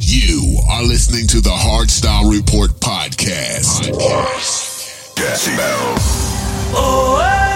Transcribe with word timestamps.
You 0.00 0.58
are 0.70 0.82
listening 0.84 1.26
to 1.28 1.40
the 1.40 1.50
Hardstyle 1.50 2.30
Report 2.30 2.70
podcast. 2.70 3.90
podcast. 3.90 5.14
Decibel. 5.16 5.96
Oh, 6.74 7.47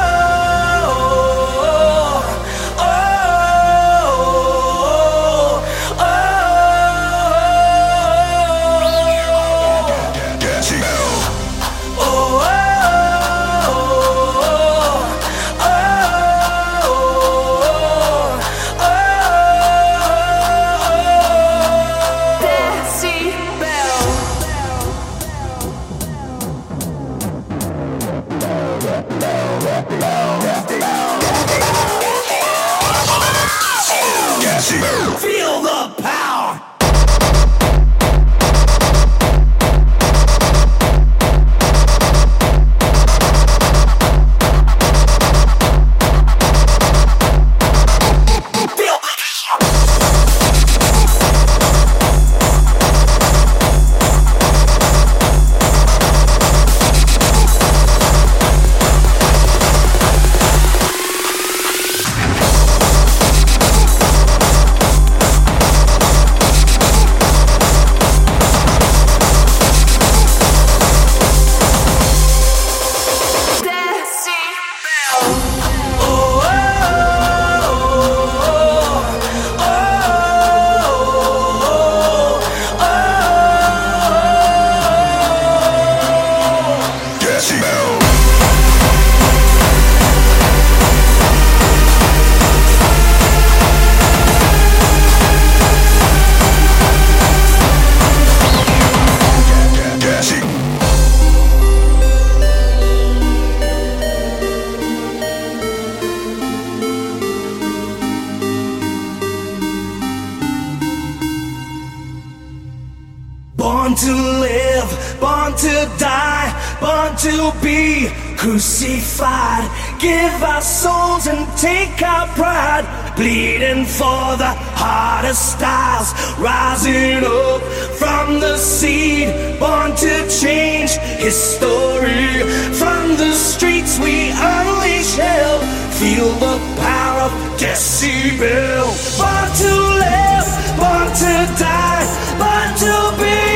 born 115.53 115.61
to 115.61 115.99
die, 115.99 116.79
born 116.81 117.17
to 117.17 117.53
be 117.63 118.09
crucified. 118.37 119.69
Give 120.01 120.43
our 120.43 120.61
souls 120.61 121.27
and 121.27 121.47
take 121.59 122.03
our 122.03 122.27
pride. 122.29 122.85
Bleeding 123.17 123.85
for 123.85 124.37
the 124.37 124.53
hardest 124.75 125.53
styles. 125.53 126.13
Rising 126.39 127.25
up 127.25 127.63
from 127.99 128.41
the 128.41 128.57
seed, 128.57 129.29
born 129.59 129.95
to 129.97 130.29
change 130.41 130.93
history. 131.21 132.43
From 132.75 133.17
the 133.17 133.33
streets 133.33 133.99
we 133.99 134.31
unleash 134.31 135.15
hell. 135.17 135.61
Feel 135.99 136.33
the 136.47 136.57
power 136.81 137.23
of 137.29 137.33
decibel. 137.61 138.89
Born 139.19 139.49
to 139.63 139.73
live, 140.03 140.49
born 140.81 141.09
to 141.23 141.35
die, 141.59 142.05
born 142.39 142.69
to 142.79 143.23
be 143.23 143.52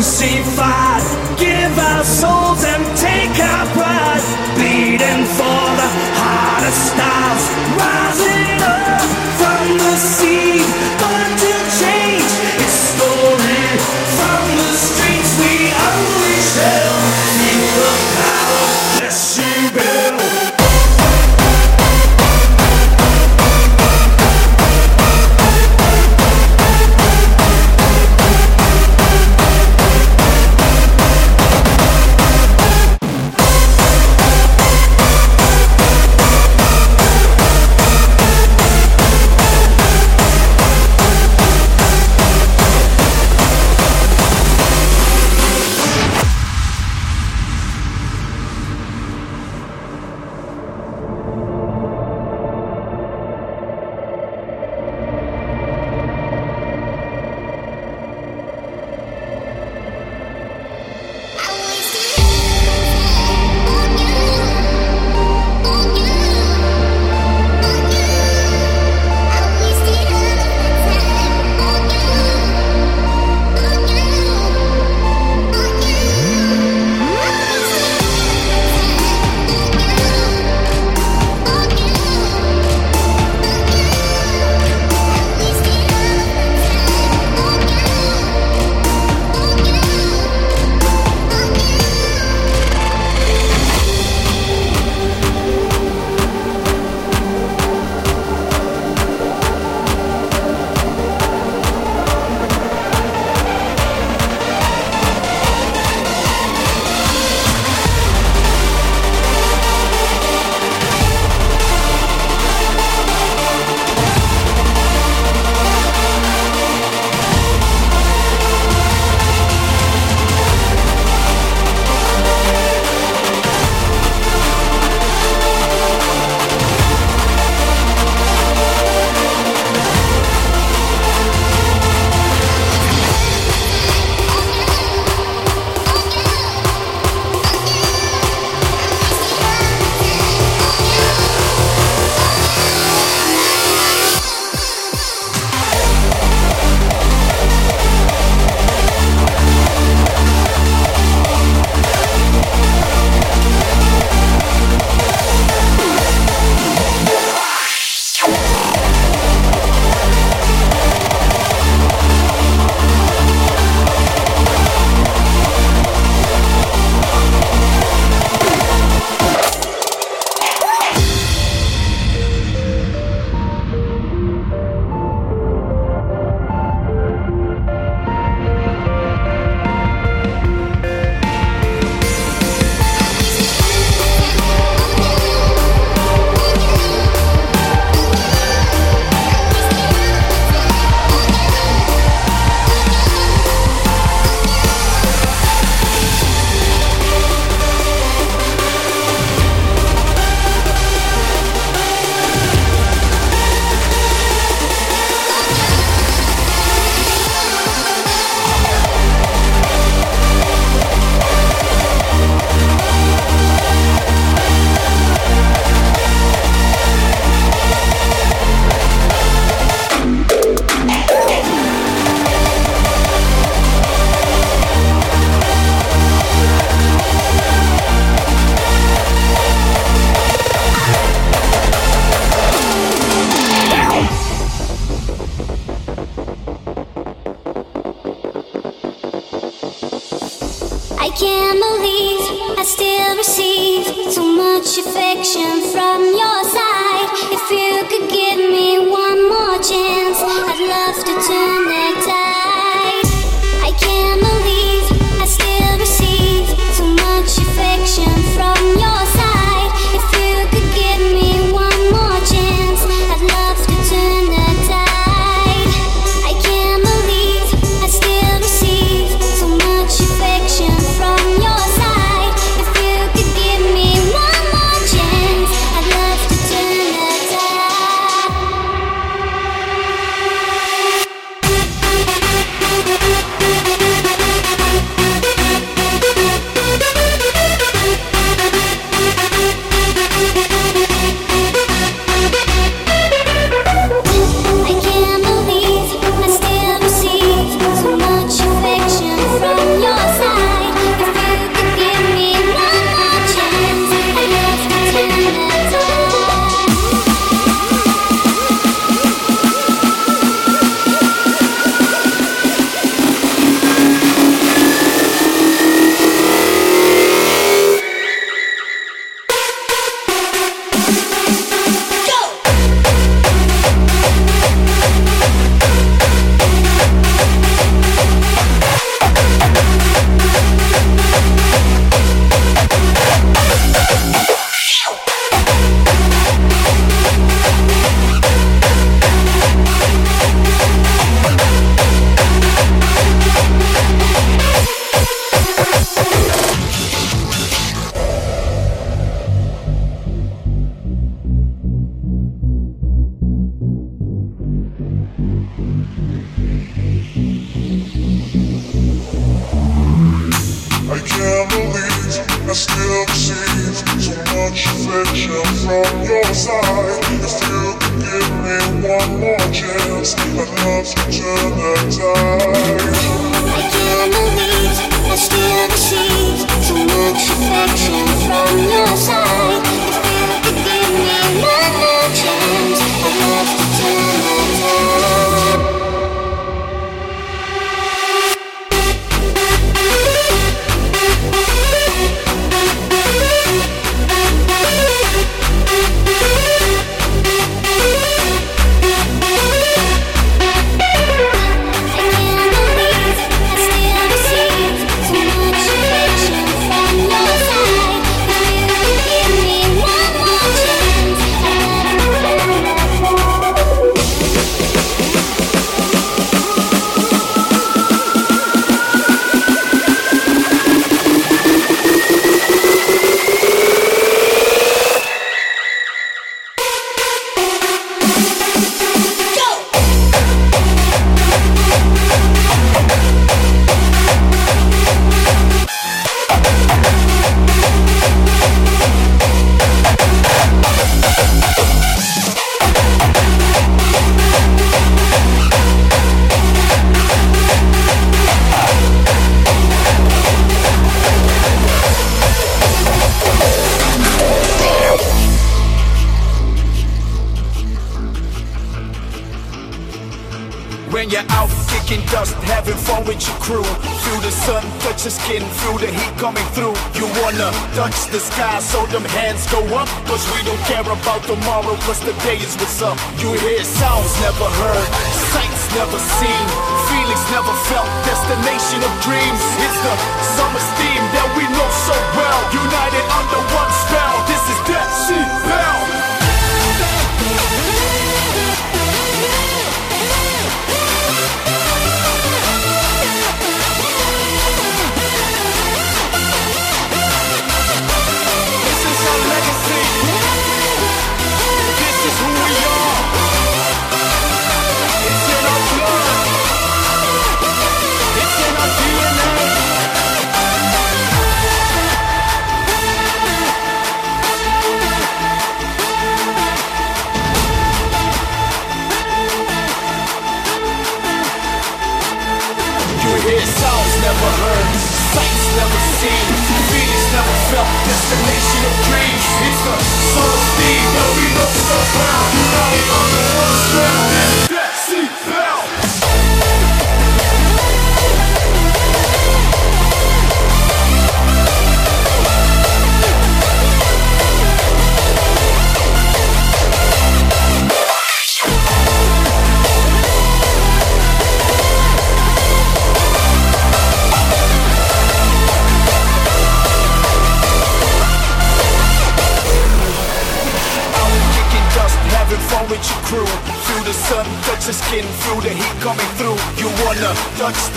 crucified. 0.00 1.02
Give 1.38 1.78
our 1.78 2.04
souls 2.04 2.64
and 2.64 2.84
take 2.96 3.36
our 3.38 3.66
pride. 3.76 4.24
Bleeding 4.56 5.24
for 5.36 5.64
the 5.80 5.88
hardest 6.16 6.80
styles. 6.88 7.44
Rising 7.76 8.59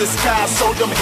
the 0.04 0.10
sky 0.18 0.46
so 0.46 0.70
them 0.74 0.93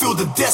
feel 0.00 0.14
the 0.14 0.24
decibels. 0.24 0.49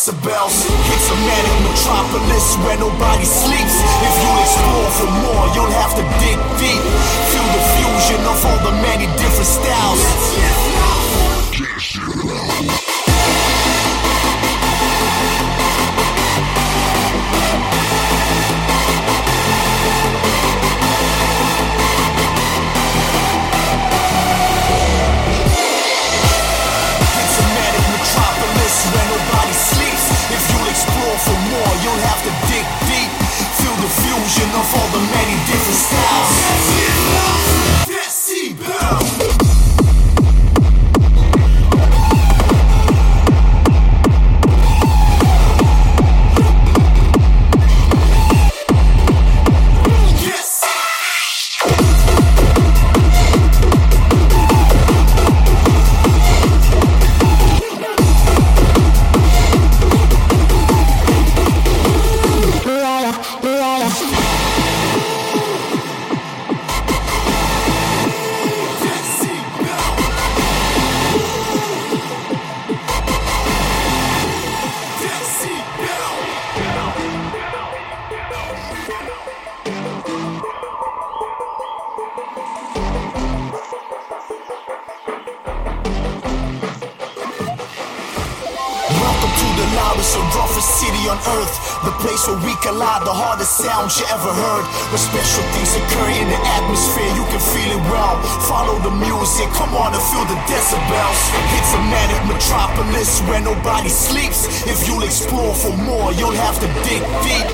bliss 102.97 103.21
where 103.29 103.41
nobody 103.41 103.89
sleeps. 103.89 104.67
If 104.67 104.89
you'll 104.89 105.03
explore 105.05 105.55
for 105.55 105.77
more, 105.77 106.13
you'll 106.13 106.41
have 106.47 106.59
to 106.61 106.67
dig 106.89 107.03
deep. 107.27 107.47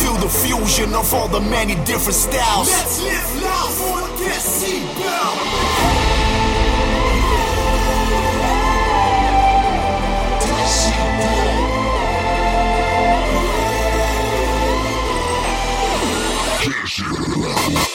Feel 0.00 0.16
the 0.24 0.28
fusion 0.28 0.94
of 0.94 1.12
all 1.14 1.28
the 1.28 1.40
many 1.40 1.74
different 1.84 2.14
styles. 2.14 2.68
Let's 2.68 3.02
live 3.02 3.42
life 3.42 3.80
on 3.92 4.18
this 4.18 4.44
seatbelt. 4.60 5.38
Cash 16.60 17.00
it. 17.00 17.89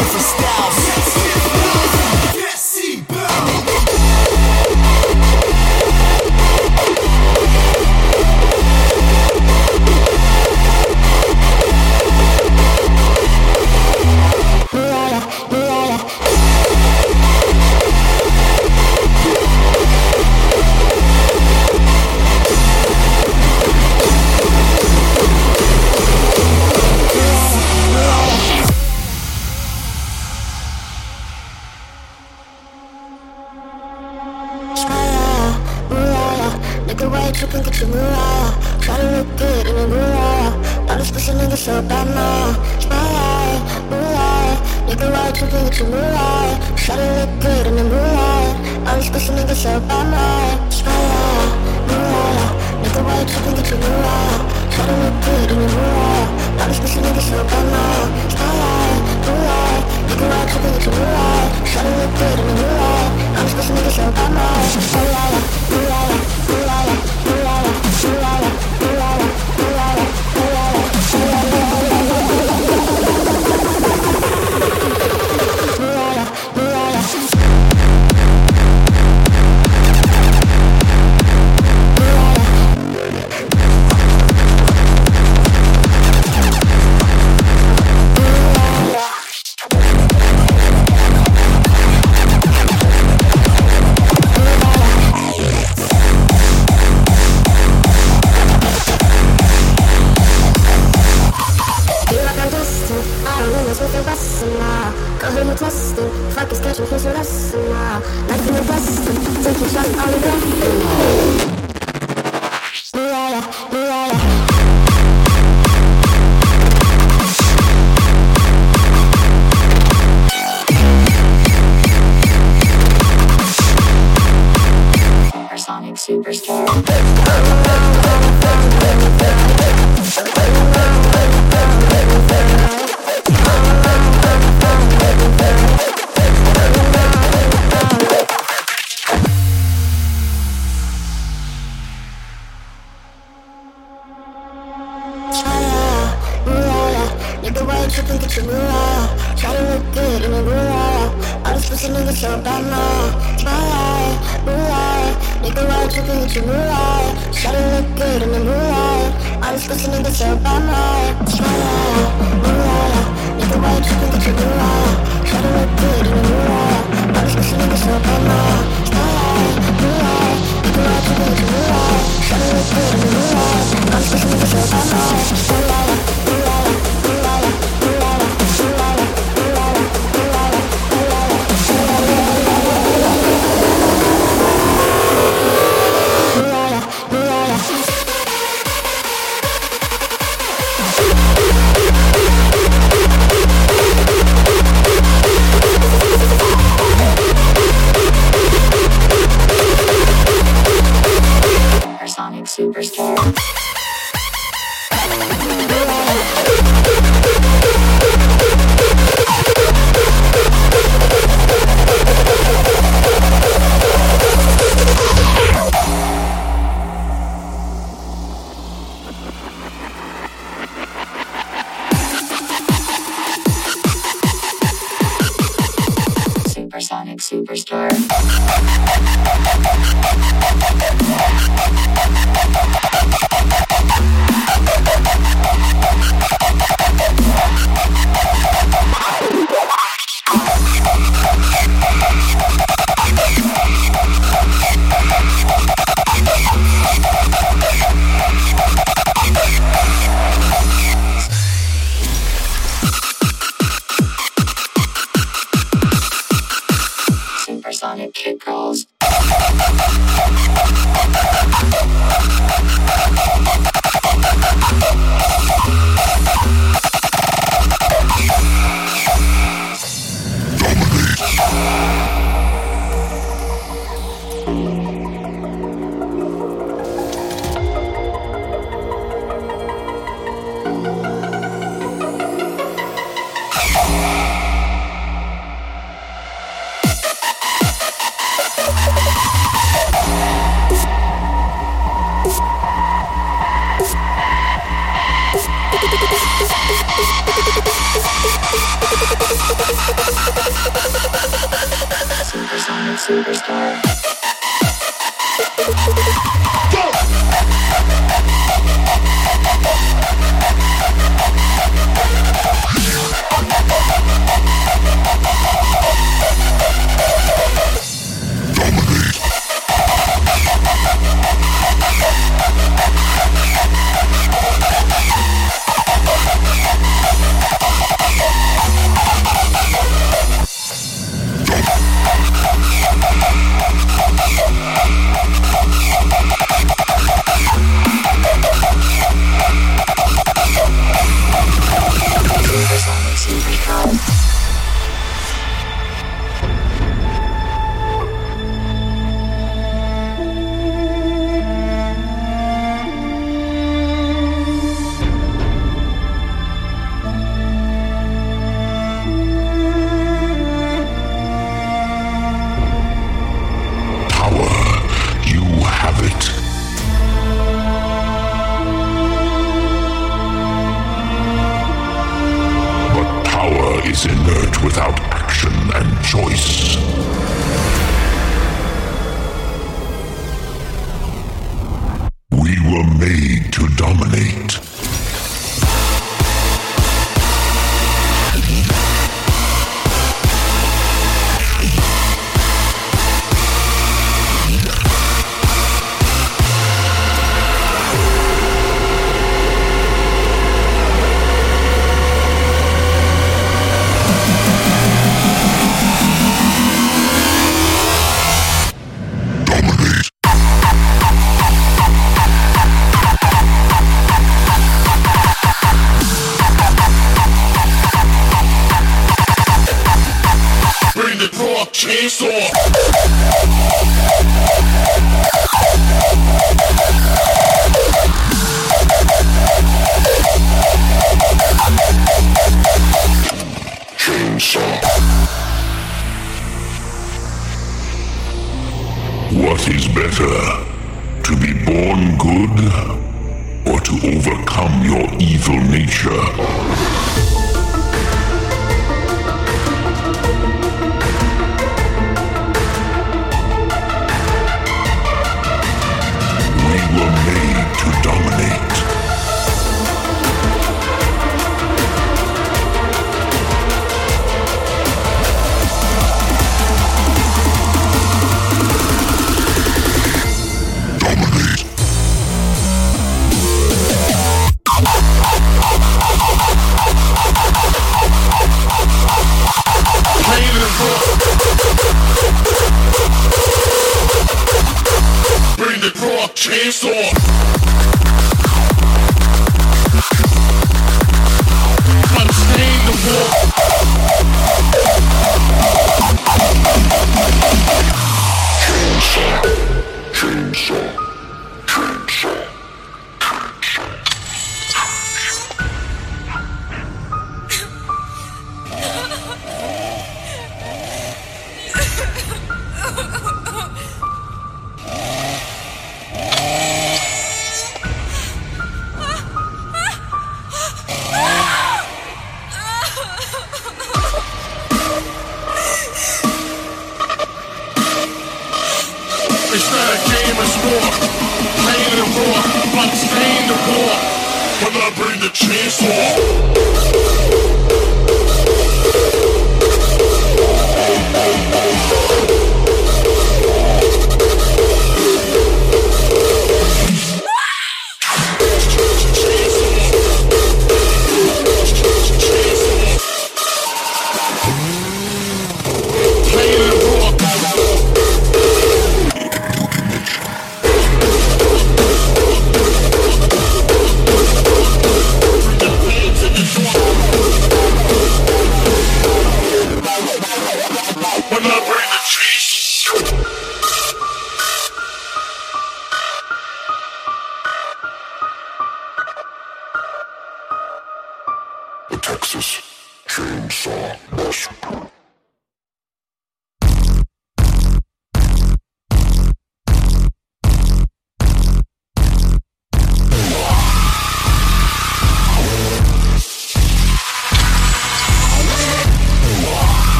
different 0.00 0.24
styles. 0.24 1.29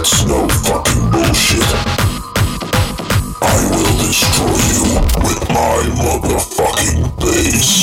That's 0.00 0.24
no 0.24 0.48
fucking 0.48 1.10
bullshit. 1.10 1.62
I 3.42 3.58
will 3.70 3.98
destroy 3.98 4.56
you 4.72 4.84
with 5.26 5.42
my 5.50 5.76
motherfucking 6.00 7.20
bass. 7.20 7.79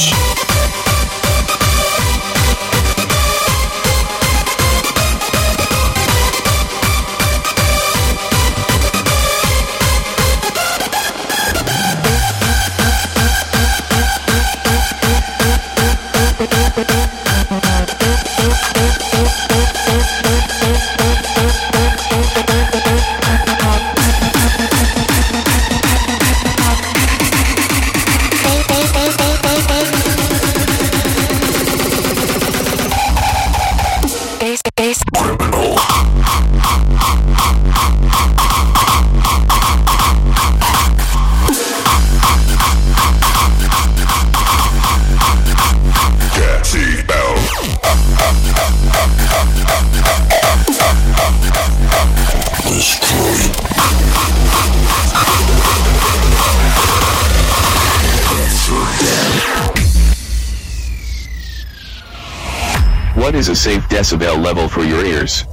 Decibel 63.98 64.38
level 64.44 64.70
for 64.70 64.84
your 64.84 65.04
ears. 65.04 65.44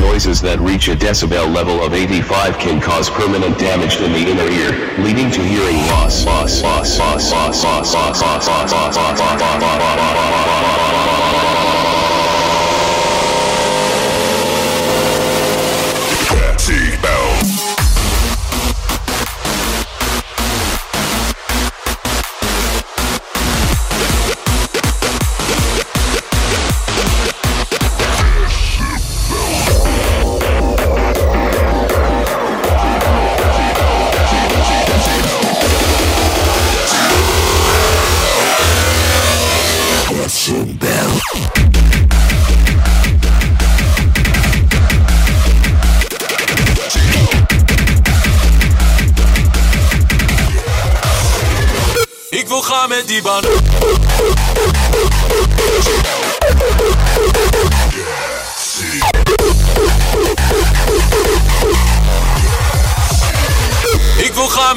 Noises 0.00 0.40
that 0.40 0.58
reach 0.60 0.88
a 0.88 0.96
decibel 0.96 1.54
level 1.54 1.82
of 1.82 1.92
85 1.92 2.58
can 2.58 2.80
cause 2.80 3.10
permanent 3.10 3.58
damage 3.58 4.00
in 4.00 4.12
the 4.12 4.18
inner 4.18 4.50
ear, 4.50 4.72
leading 5.04 5.30
to 5.30 5.42
hearing 5.42 5.76
loss. 5.88 6.24
loss, 6.24 6.62
loss, 6.62 6.98
loss, 6.98 7.30
loss, 7.32 7.62
loss, 7.62 7.92
loss, 7.92 8.18
loss, 8.22 8.48
loss, 8.48 8.56
loss, 8.56 8.96
loss, 8.96 8.96
loss, 8.96 9.20
die 9.20 9.70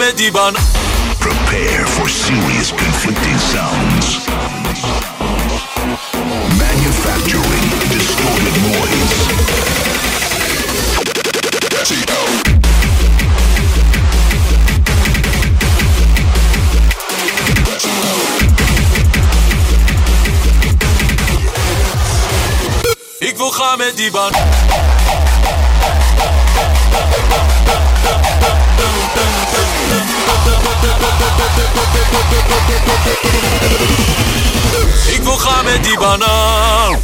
comedy. 0.03 0.31
Prepare 1.19 1.85
for 1.85 2.09
serious 2.09 2.71
conflicting 2.71 3.37
sounds. 3.37 4.27
Manufacturing 6.59 7.65
distorted 7.89 8.55
noise. 8.61 9.31
Ik 23.19 23.37
wil 23.37 23.51
gaan 23.51 23.77
met 23.77 23.95
die 23.95 24.11
band. 24.11 24.35
Banaan. 35.99 36.99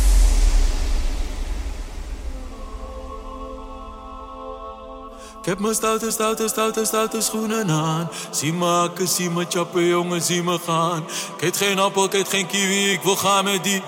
Ik 5.39 5.45
heb 5.45 5.59
mijn 5.59 5.75
stoute, 5.75 6.11
stoute, 6.11 6.47
stoute, 6.47 6.85
stoute 6.85 7.21
schoenen 7.21 7.69
aan. 7.69 8.09
Zie 8.31 8.53
me 8.53 8.89
zie 9.03 9.29
me 9.29 9.45
chappen, 9.49 9.85
jongen, 9.85 10.21
zie 10.21 10.43
me 10.43 10.59
gaan. 10.65 11.03
Ik 11.35 11.41
eet 11.41 11.57
geen 11.57 11.79
appel, 11.79 12.03
ik 12.03 12.13
eet 12.13 12.29
geen 12.29 12.47
kiwi, 12.47 12.91
ik 12.91 13.01
wil 13.01 13.15
gaan 13.15 13.43
met 13.43 13.63
die. 13.63 13.81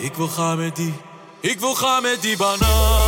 Ik 0.00 0.14
wil 0.14 0.28
gaan 0.28 0.58
met 0.58 0.76
die. 0.76 0.94
Ik 1.40 1.60
wil 1.60 1.74
gaan 1.74 2.02
met 2.02 2.22
die 2.22 2.36
banaan. 2.36 2.99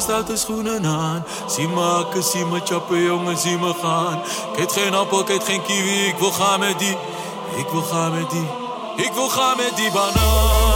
Stoute 0.00 0.36
schoenen 0.36 0.86
aan. 0.86 1.24
Zie 1.46 1.68
me 1.68 1.80
hakken, 1.80 2.22
zie 2.22 2.44
me 2.44 2.60
chappen, 2.64 3.02
jongen, 3.02 3.38
zie 3.38 3.58
me 3.58 3.74
gaan. 3.82 4.22
Ik 4.56 4.70
geen 4.70 4.94
appel, 4.94 5.28
eet 5.28 5.44
geen 5.44 5.62
kiwi, 5.62 6.06
ik 6.06 6.18
wil 6.18 6.32
gaan 6.32 6.60
met 6.60 6.78
die. 6.78 6.96
Ik 7.56 7.66
wil 7.72 7.82
gaan 7.82 8.14
met 8.14 8.30
die. 8.30 8.46
Ik 8.96 9.12
wil 9.12 9.28
gaan 9.28 9.56
met 9.56 9.76
die 9.76 9.90
banaan. 9.92 10.75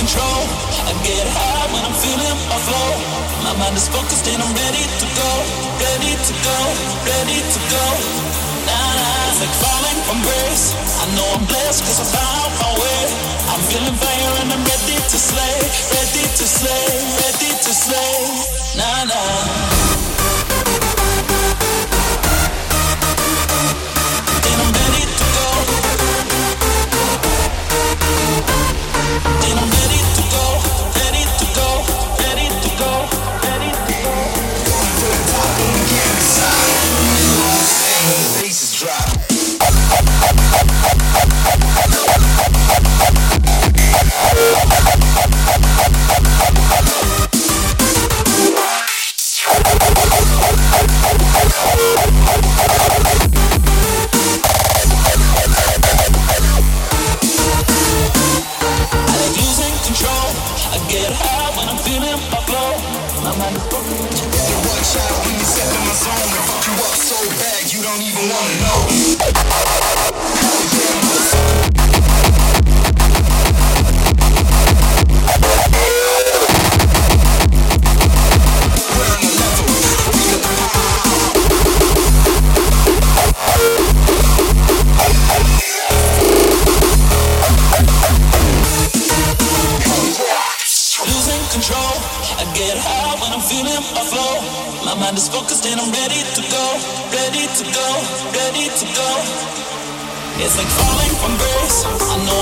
control. 0.00 0.40
I 0.88 0.96
get 1.04 1.28
high 1.28 1.66
when 1.76 1.84
I'm 1.84 1.92
feeling 1.92 2.38
my 2.48 2.56
flow. 2.64 2.90
My 3.44 3.52
mind 3.60 3.76
is 3.76 3.84
focused 3.84 4.24
and 4.32 4.40
I'm 4.40 4.54
ready 4.56 4.80
to 4.80 5.06
go, 5.12 5.30
ready 5.76 6.16
to 6.16 6.32
go, 6.40 6.58
ready 7.04 7.38
to 7.44 7.60
go. 7.68 7.86
Nah, 8.64 8.72
nah, 8.96 9.28
it's 9.28 9.44
like 9.44 9.56
falling 9.60 10.00
from 10.08 10.18
grace. 10.24 10.72
I 10.72 11.06
know 11.12 11.28
I'm 11.36 11.44
blessed 11.44 11.84
cause 11.84 12.00
I 12.00 12.06
found 12.16 12.52
my 12.64 12.72
way. 12.80 13.02
I'm 13.52 13.62
feeling 13.68 13.96
fire 14.00 14.32
and 14.40 14.48
I'm 14.56 14.64
ready 14.64 14.96
to 14.96 15.18
slay, 15.20 15.56
ready 15.92 16.24
to 16.24 16.44
slay, 16.48 16.86
ready 17.20 17.50
to 17.60 17.72
slay. 17.76 18.16
Nah, 18.80 19.04
nah. 19.04 19.36
Then 24.48 24.56
I'm 24.64 24.72
ready 24.80 25.04
to 25.12 25.26
go. 25.36 25.48
Then 29.44 29.56
I'm 29.60 29.68
ready 29.68 29.79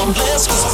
I'm 0.08 0.67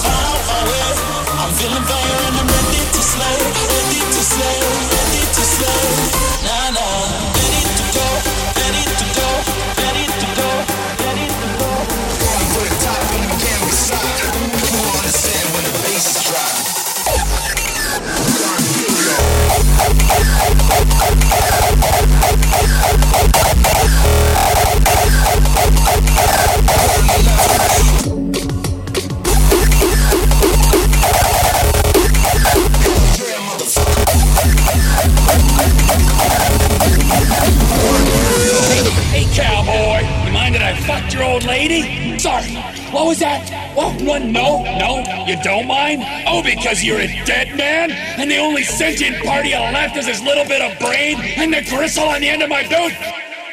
Oh, 46.27 46.43
because 46.43 46.83
you're 46.83 47.01
a 47.01 47.25
dead 47.25 47.57
man, 47.57 47.91
and 47.91 48.31
the 48.31 48.39
only 48.39 48.62
sentient 48.62 49.25
part 49.25 49.47
you 49.47 49.57
left 49.57 49.97
is 49.97 50.07
this 50.07 50.22
little 50.22 50.45
bit 50.45 50.61
of 50.61 50.79
brain 50.79 51.18
and 51.37 51.53
the 51.53 51.62
gristle 51.68 52.05
on 52.05 52.20
the 52.20 52.29
end 52.29 52.43
of 52.43 52.49
my 52.49 52.62
boot? 52.62 52.93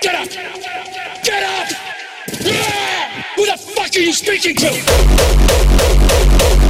Get 0.01 0.15
up! 0.15 0.29
Get 1.23 1.43
up! 1.43 1.69
Yeah! 2.41 3.23
Who 3.35 3.45
the 3.45 3.57
fuck 3.57 3.95
are 3.95 3.99
you 3.99 4.13
speaking 4.13 4.55
to? 4.57 6.60